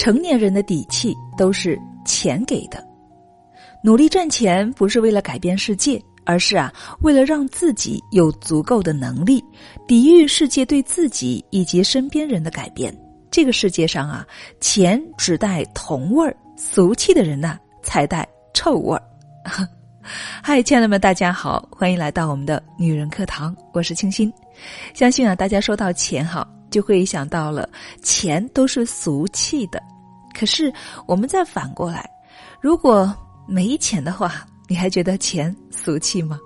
[0.00, 2.82] 成年人的底气都是钱给的。
[3.84, 6.72] 努力赚钱不是为了改变世界，而是啊，
[7.02, 9.44] 为了让自己有足够的能力
[9.86, 12.90] 抵御世界对自己以及身边人的改变。
[13.30, 14.26] 这个世界上啊，
[14.58, 19.02] 钱只带铜味儿，俗气的人呐才带臭味儿。
[20.42, 24.32] 嗨，亲爱的们，大家好，欢迎来到我们的女人课堂，我是清新。
[24.94, 27.68] 相信啊，大家说到钱哈，就会想到了
[28.02, 29.82] 钱都是俗气的。
[30.32, 30.72] 可是
[31.06, 32.08] 我们再反过来，
[32.60, 33.12] 如果
[33.46, 36.38] 没钱的话，你还觉得钱俗气吗？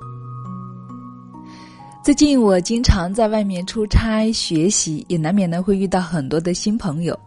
[2.02, 7.18] 最近我经常在外面出差学习，也难免呢会遇到很多的新朋友。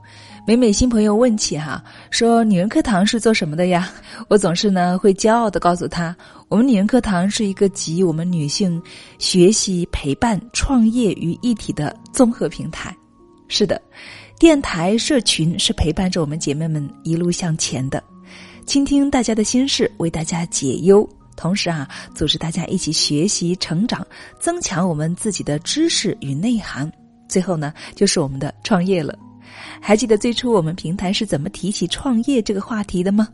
[0.47, 3.91] 每每新朋友问起哈，说女人课堂是做什么的呀？
[4.29, 6.15] 我总是呢会骄傲的告诉他，
[6.47, 8.81] 我们女人课堂是一个集我们女性
[9.19, 12.95] 学习、陪伴、创业于一体的综合平台。
[13.49, 13.81] 是的，
[14.39, 18.01] 电台社群是陪伴着我们姐妹们一路向前的，
[18.65, 21.05] 倾听大家的心事，为大家解忧。
[21.35, 21.85] 同时啊，
[22.15, 24.07] 组织大家一起学习、成长，
[24.39, 26.89] 增强我们自己的知识与内涵。
[27.27, 29.13] 最后呢，就是我们的创业了。
[29.81, 33.27] 还记得最初我们平台是怎么提起创业这个话题的吗？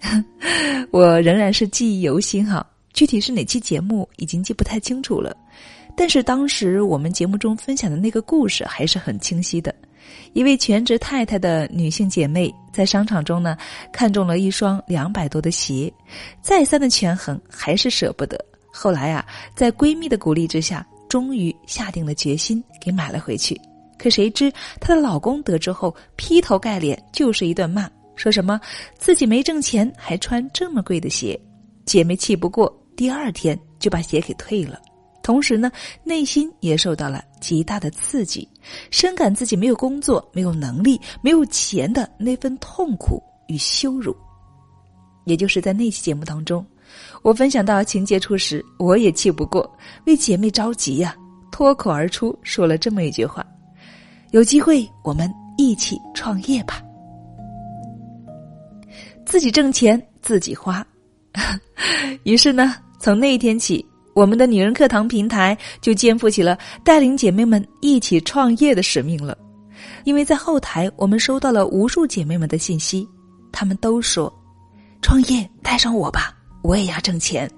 [0.90, 5.36] 我仍然是记忆犹新哈，具体是哪期节目已经记不太清楚了。
[5.96, 9.74] 但是当时我们节目中分享的那个故事还是很清晰的。
[10.32, 13.56] 一位全职太太的女性姐妹在商场中呢，
[13.92, 15.92] 看中了一双两百多的鞋，
[16.42, 18.38] 再三的权衡还是舍不得。
[18.70, 23.58] 后来啊，在闺蜜的鼓励之下，终于下定了决心给买了回去。
[24.04, 28.60] 可谁知她的老公得知后，劈头盖脸就是一顿骂，说什么
[28.98, 31.40] 自己没挣钱还穿这么贵的鞋。
[31.86, 34.78] 姐妹气不过，第二天就把鞋给退了。
[35.22, 38.46] 同时呢，内心也受到了极大的刺激，
[38.90, 44.14] 深感自己没有工作、没有能力、没有钱的那份痛苦与羞辱。
[45.24, 46.62] 也就是在那期节目当中，
[47.22, 51.16] 我分享到情节处时，我也气不过，为姐妹着急呀，
[51.50, 53.42] 脱口而出说了这么一句话
[54.34, 56.82] ：“有机会我们一起创业吧，
[59.24, 60.84] 自己挣钱自己花。
[62.24, 63.86] ”于是呢，从那一天起。
[64.12, 69.38] 我们的女人课堂平台就肩负起了带领姐妹们一起创业的使命了，
[70.02, 73.08] 因为在后台我们收到了无数姐妹们的信息，
[73.52, 74.32] 她们都说
[75.00, 77.48] ：“创业带上我吧，我也要挣钱。”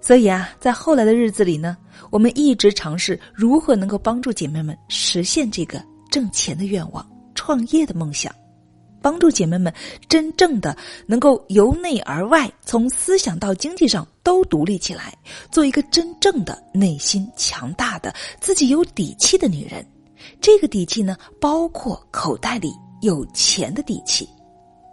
[0.00, 1.76] 所以啊，在后来的日子里呢，
[2.10, 8.34] 我们一直尝试如何能够帮助姐妹们实现这个挣钱的愿望、创业的梦想。
[9.02, 9.72] 帮助姐妹们
[10.10, 15.14] 真正的能够由内而外，从思想到经济上都独立起来，
[15.50, 19.82] 做一个真正的内心强大的、自己有底气的女人。
[20.38, 24.28] 这个底气呢，包括口袋里有钱的底气。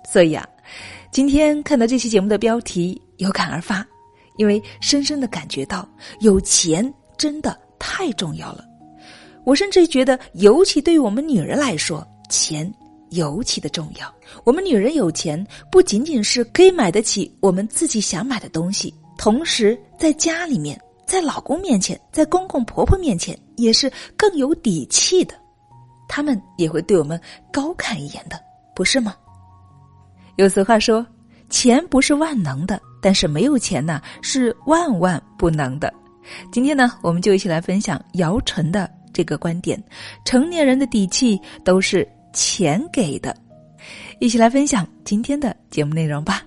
[0.09, 0.47] 所以啊，
[1.12, 3.85] 今天看到这期节目的标题，有感而发，
[4.38, 5.88] 因为深深的感觉到
[6.20, 8.64] 有钱真的太重要了。
[9.44, 12.74] 我甚至觉得，尤其对于我们女人来说，钱。
[13.12, 14.14] 尤其的重要。
[14.44, 25.34] 我们女人有钱，不仅仅是可以买得起我们自己想买的东西，同时在家里面，在老公面前，在公公婆婆面前，也是更有底气的。
[26.09, 27.18] 他们也会对我们
[27.50, 28.38] 高看一眼的，
[28.75, 29.16] 不是吗？
[30.36, 31.08] 有俗话说
[31.50, 35.94] ：“钱不是万能的，但是没有钱呢，是万万不能的。”
[36.51, 39.81] 今天呢，我们就一起来分享姚晨的这个观点：
[40.25, 42.06] 成年人的底气都是。
[42.34, 43.35] 钱给的，
[44.19, 46.44] 一起来分享今天的节目内容吧。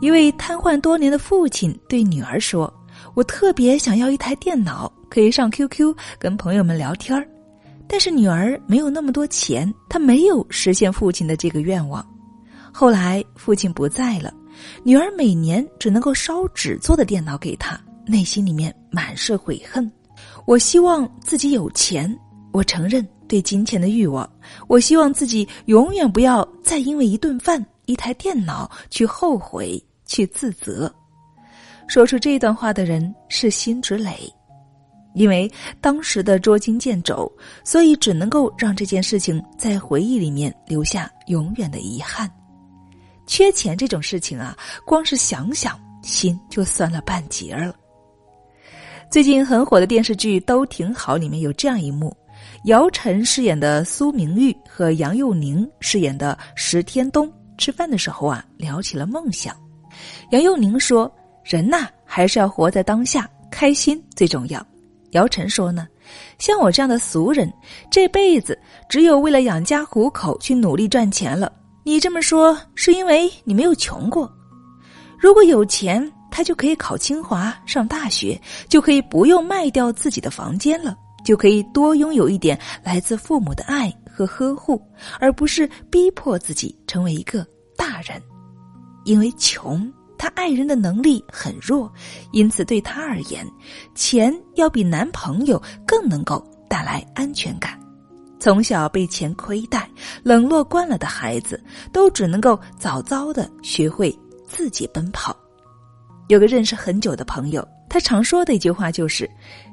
[0.00, 2.72] 一位瘫痪多年的父亲对女儿说
[3.16, 7.26] ：“我特别想要一台电脑，可以上 QQ 跟朋友们聊天儿。”
[7.88, 12.06] 但是女儿没有那么多钱，她没有实现父亲的这个愿望。
[12.72, 14.32] 后来父亲不在了，
[14.82, 19.90] 女儿每年只能够烧纸做的电脑给他，内心里面满是悔恨。
[20.46, 22.14] 我希望自己有钱，
[22.52, 23.06] 我承认。
[23.28, 24.24] 对金钱的欲望，
[24.68, 30.88] 我希望自己永远不要再因为一顿饭、一台电脑去后悔、去自责。
[31.88, 34.32] 说出这段话的人是辛芷蕾，
[35.14, 35.50] 因为
[35.80, 37.28] 当时的捉襟见肘，
[37.64, 42.30] 所以只能够让这件事情在回忆里面留下永远的遗憾。
[43.26, 47.74] 缺钱这种事情啊，光是想想心就酸了半截了。
[49.10, 52.16] 最近很火的电视剧《都挺好》里面有这样一幕。
[52.64, 59.56] 姚晨饰演的苏明玉和杨佑宁饰演的石天东吃饭的时候啊，聊起了梦想。
[60.30, 61.10] 杨佑宁说
[61.44, 64.64] ：“人呐，还是要活在当下，开心最重要。”
[65.12, 65.86] 姚晨说：“呢，
[66.38, 67.50] 像我这样的俗人，
[67.90, 68.58] 这辈子
[68.88, 71.50] 只有为了养家糊口去努力赚钱了。
[71.86, 74.28] 你这么说，是因为你没有穷过。
[75.16, 78.36] 如果有钱，他就可以考清华、上大学，
[78.68, 84.82] 就可以不用卖掉自己的房间了，就可以多拥有一点来自父母的爱和呵护，
[85.20, 87.46] 而不是逼迫自己成为一个
[87.76, 88.20] 大人。
[89.04, 91.88] 因为穷，他爱人的能力很弱，
[92.32, 93.46] 因此对他而言，
[93.94, 97.78] 钱要比男朋友更能够带来安全感。
[98.46, 99.90] 从小被钱亏待、
[100.22, 101.60] 冷落惯了的孩子，
[101.90, 104.16] 都只能够早早的学会
[104.46, 105.36] 自己奔跑。
[106.28, 109.28] 有个认识很久的朋友，他常说的一句话就是：“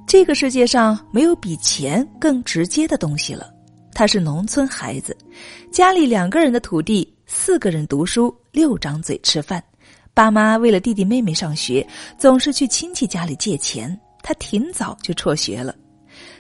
[0.09, 3.47] 这个世界上没有比钱更直接的东西了。”
[3.93, 5.15] 他是农村孩子，
[5.71, 9.63] 家里两个人的土地，四个人读书，六张嘴吃饭。
[10.15, 11.87] 爸妈为了弟弟妹妹上学，
[12.17, 13.95] 总是去亲戚家里借钱。
[14.23, 15.75] 他挺早就辍学了，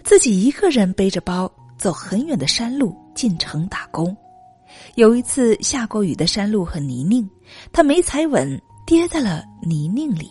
[0.03, 1.47] 自己一个人背着包
[1.83, 4.15] 走很远的山路进城打工。
[4.95, 7.27] 有一次下过雨的山路很泥泞，
[7.73, 8.57] 他没踩稳。
[8.85, 10.29] 跌在了泥泞里，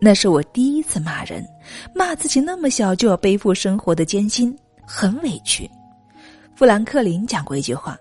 [0.00, 1.46] 那是我第一次骂人，
[1.94, 5.70] 骂自己那么小就要背负生活的艰辛，很委屈。
[6.54, 7.94] 富兰克林讲过一句话，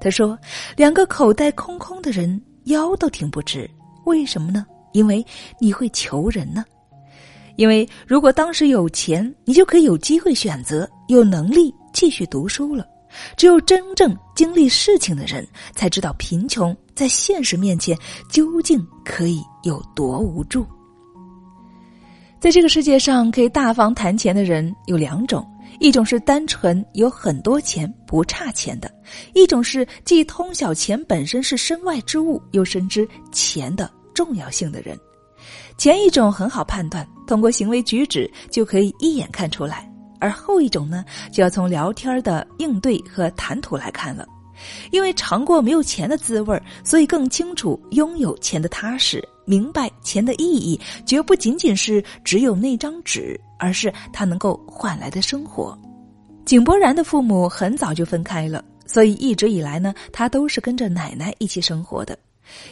[0.00, 0.38] 他说
[0.78, 3.68] ：“两个口袋空空的人腰都挺不直，
[4.04, 4.64] 为什么呢？
[4.92, 5.26] 因为
[5.58, 6.64] 你会求人呢。
[7.56, 12.86] 因为如果当时有钱，你就可以有机会选择，有能力继续读书了。”
[13.34, 17.96] 只有真正经历事情的人，才知道贫穷在现实面前
[18.28, 20.66] 究竟可以有多无助。
[22.38, 25.48] 在这个世界上，可以大方谈钱的人有两种：
[25.80, 28.88] 一种是单纯有很多钱不差钱的；
[29.34, 34.98] 一种是既通晓钱本身是身外之物，又深知钱的重要性的人。
[35.78, 39.90] 前一种很好判断，通过行为举止就可以一眼看出来。
[40.18, 44.26] 而后一种呢，就要从聊天的应对和谈吐来看了，
[44.90, 55.76] 因为尝过没有钱的滋味所以更清楚拥有钱的踏实，明白钱的意义绝不仅仅是只有那张纸，而是它能够换来的生活。
[56.44, 62.16] 井柏然的父母很早就分开了，所以一直以来呢，他都是跟着奶奶一起生活的。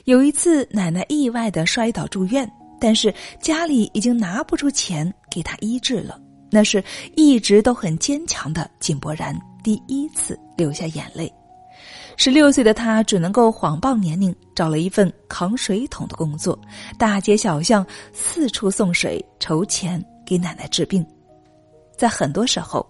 [0.05, 2.49] 有一次，奶奶意外的摔倒住院，
[2.79, 6.20] 但是家里已经拿不出钱给他医治了。
[6.54, 6.82] 那是
[7.16, 11.30] 一直都很坚强的井柏然第一次流下眼泪。
[12.16, 16.56] 十六岁的他只能够谎报年龄，找了一份扛水桶的工作，
[16.96, 21.04] 大街小巷四处送水筹钱给奶奶治病。
[21.98, 22.86] 在很多时候，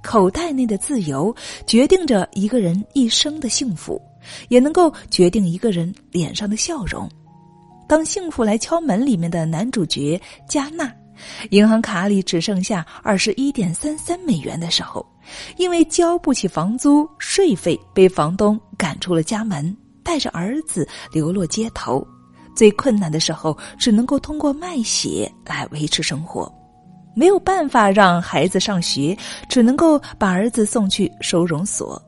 [0.00, 1.34] 口袋内的自由
[1.66, 4.00] 决定着一个人一生的幸福，
[4.48, 7.10] 也能够决定一个人脸上的笑容。
[7.88, 10.94] 当幸福来敲门，里面的男主角加纳。
[11.50, 15.04] 银行卡里只剩下二十一点三三美元的时候，
[15.56, 22.06] 因为交不起房租税费，被房东赶出了家门，带着儿子流落街头。
[22.54, 26.52] 最困难的时候，只能够通过卖血来维持生活，
[27.14, 29.16] 没有办法让孩子上学，
[29.48, 32.02] 只能够把儿子送去收容所。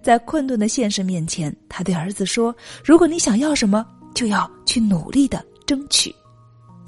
[0.00, 3.84] 在困顿的现实面前，他对儿子说：“如果你想要什么，
[4.14, 6.14] 就要去努力的争取。”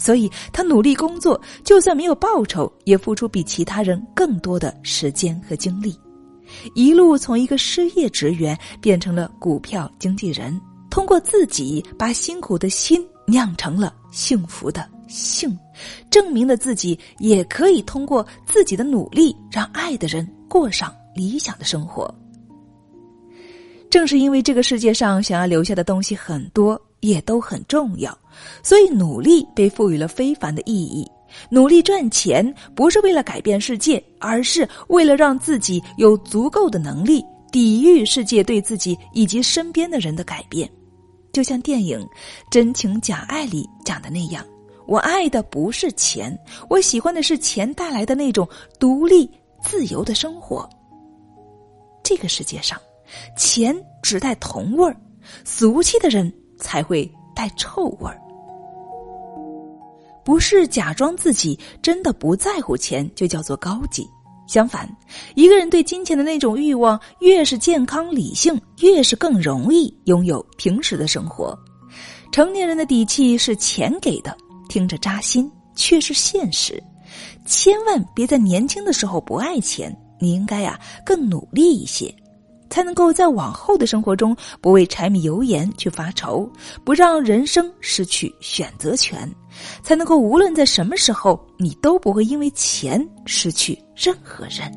[0.00, 5.94] 所以他努力工作，就算没有报酬，也付出比其他人更多的时间和精力，
[6.74, 10.58] 一路从一个失业职员变成了股票经纪人，
[10.88, 15.54] 通过自己把辛苦的心酿成了幸福的幸，
[16.10, 22.12] 证明了自己也可以通过自己的努力让爱的人过上理想的生活。
[23.90, 26.80] 正是因为这个世界上想要留下的东西很多。
[27.00, 28.16] 也都很重要，
[28.62, 31.10] 所以努力被赋予了非凡的意义。
[31.48, 40.68] 努力赚钱不是为了改变世界，而是为了让自己有足够的能力抵御世界对自己以及身边的人的改变。
[41.32, 42.00] 就像电影
[42.50, 44.44] 《真情假爱》里讲的那样，
[44.86, 46.36] 我爱的不是钱，
[46.68, 48.48] 我喜欢的是钱带来的那种
[48.80, 49.30] 独立
[49.62, 50.68] 自由的生活。
[52.02, 52.76] 这个世界上，
[53.36, 54.96] 钱只带铜味儿，
[55.44, 56.32] 俗气的人。
[56.60, 58.20] 才会带臭味儿。
[60.22, 64.08] 不是假装自己真的不在乎钱就叫做高级。
[64.46, 64.88] 相反，
[65.34, 71.56] 一个人对金钱的那种欲望越是健康理性，越是更容易拥有平时的生活。
[72.32, 74.36] 成年人的底气是钱给的，
[74.68, 76.82] 听着扎心，却是现实。
[77.46, 82.12] 千万别在年轻的时候不爱钱，你应该呀更努力一些。
[82.70, 86.48] 才能够在往后的生活中不为柴米油盐去发愁，
[86.84, 89.30] 不让人生失去选择权，
[89.82, 94.72] 才能够无论在什么时候，你都不会因为钱失去任何人。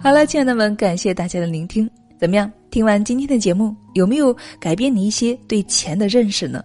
[0.00, 1.90] 好了，亲爱的们，感谢大家的聆听。
[2.18, 2.50] 怎么样？
[2.70, 6.62] 听完今天的节目，有没有改变你一些对钱的认识呢？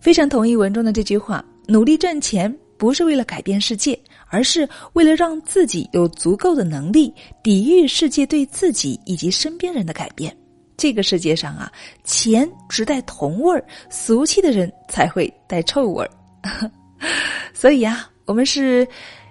[0.00, 3.98] 非常同意文中的这句话：努力赚钱不是为了改变世界，
[4.28, 10.34] 而是为了让自己有足够的能力抵御世界对自己以及身边人的改变。
[10.78, 11.70] 这个世界上啊，
[12.04, 16.10] 钱只带铜味儿，俗气的人才会带臭味儿。
[17.52, 18.88] 所以啊，我们是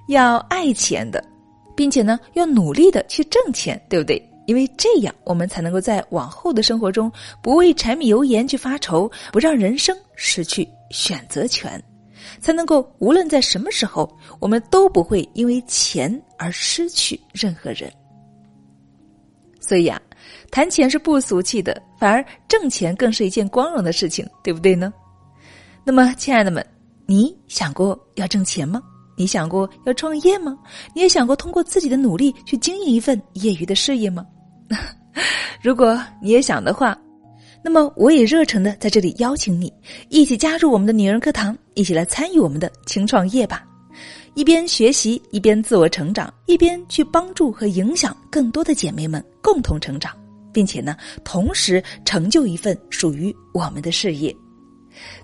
[0.08, 1.24] 要爱钱的。
[1.76, 4.20] 并且呢，要努力的去挣钱，对不对？
[4.48, 11.80] 因为这样，我们才能够在往后的生活中不为柴米油盐去发愁，不让人生失去选择权，
[12.40, 17.92] 才能够无论在什么时候，我们都不会因为钱而失去任何人。
[19.60, 20.02] 所以啊，
[20.50, 24.94] 谈钱是不俗气的，反而挣钱更是一件光荣的事情，对不对呢？
[25.84, 26.66] 那么，亲爱的们，
[27.06, 28.82] 你想过要挣钱吗？
[29.18, 30.58] 你想过要创业吗？
[30.94, 34.26] 你也想过通过自己的努力去经营一份业余的事业吗？
[35.62, 36.98] 如果你也想的话，
[37.68, 39.72] 那么我也热诚的在这里邀请你
[40.08, 43.68] 一起加入我们的女人课堂，一起来参与我们的轻创业吧。
[44.36, 50.16] 一边学习，一边自我成长，一边去帮助和影响更多的姐妹们共同成长，
[50.54, 50.96] 并且呢，
[51.26, 54.34] 同时成就一份属于我们的事业。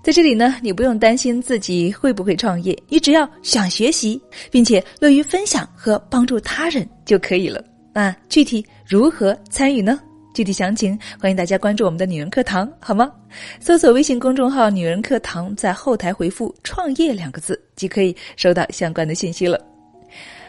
[0.03, 4.21] 在这里呢，你不用担心自己会不会创业，你只要想学习，
[4.51, 7.63] 并且乐于分享和帮助他人就可以了。
[7.93, 9.97] 那具体如何参与呢？
[10.33, 13.11] 具体详情欢迎大家关注我们的女人课堂，好吗？
[13.59, 19.59] 搜索微信公众号“女人课堂”，在后台回复“创业”两个字，即可以收到相关的信息了。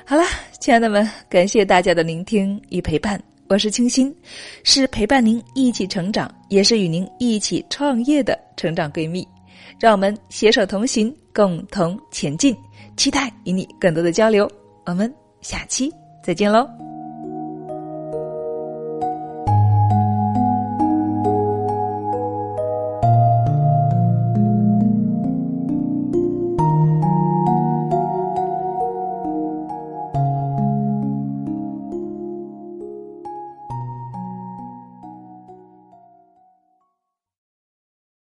[0.06, 0.24] 好了，
[0.58, 3.22] 亲爱的们，感谢大家的聆听与陪伴。
[3.46, 4.14] 我是清新，
[4.62, 9.26] 是陪伴您一起成长，也是与您一起创业的成长闺蜜。
[9.78, 12.56] 让我们携手同行，共同前进。
[12.96, 14.50] 期待与你更多的交流。
[14.86, 16.83] 我们下期再见喽！